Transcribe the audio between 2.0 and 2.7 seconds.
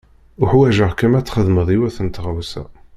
n tɣawsa.